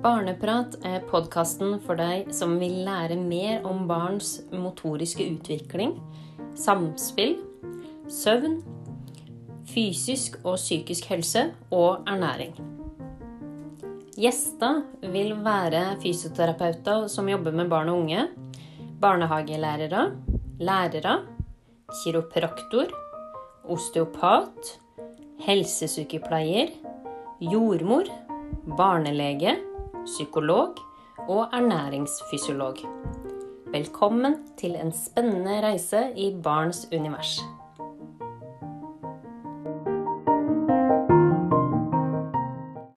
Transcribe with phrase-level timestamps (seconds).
[0.00, 5.92] Barneprat er podkasten for deg som vil lære mer om barns motoriske utvikling,
[6.56, 7.34] samspill,
[8.08, 8.62] søvn,
[9.68, 12.56] fysisk og psykisk helse og ernæring.
[14.16, 14.80] Gjester
[15.12, 18.24] vil være fysioterapeuter som jobber med barn og unge,
[19.04, 20.10] barnehagelærere,
[20.64, 21.16] lærere,
[22.00, 22.88] kiropraktor,
[23.68, 24.78] osteopat,
[25.44, 26.72] helsesykepleier,
[27.52, 28.08] jordmor,
[28.80, 29.60] barnelege,
[30.14, 30.68] psykolog
[31.28, 32.76] og ernæringsfysiolog.
[33.72, 37.40] Velkommen til en spennende reise i barns univers.